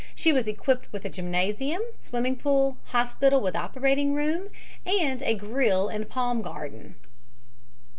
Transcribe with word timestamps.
She 0.15 0.33
was 0.33 0.47
equipped 0.47 0.91
with 0.91 1.05
a 1.05 1.09
gymnasium, 1.11 1.83
swimming 1.99 2.35
pool, 2.35 2.77
hospital 2.85 3.39
with 3.39 3.55
operating 3.55 4.15
room, 4.15 4.49
and 4.83 5.21
a 5.21 5.35
grill 5.35 5.89
and 5.89 6.09
palm 6.09 6.41
garden. 6.41 6.95